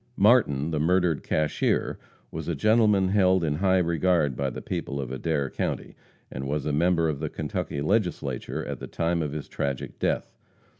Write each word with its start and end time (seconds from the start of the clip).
Martin, 0.17 0.71
the 0.71 0.79
murdered 0.79 1.21
cashier, 1.21 1.99
was 2.31 2.47
a 2.47 2.55
gentleman 2.55 3.09
held 3.09 3.43
in 3.43 3.57
high 3.57 3.77
regard 3.77 4.35
by 4.35 4.49
the 4.49 4.59
people 4.59 4.99
of 4.99 5.11
Adair 5.11 5.47
county, 5.47 5.95
and 6.31 6.47
was 6.47 6.65
a 6.65 6.73
member 6.73 7.07
of 7.07 7.19
the 7.19 7.29
Kentucky 7.29 7.81
Legislature 7.81 8.65
at 8.65 8.79
the 8.79 8.87
time 8.87 9.21
of 9.21 9.31
his 9.31 9.47
tragic 9.47 9.99
death. 9.99 10.33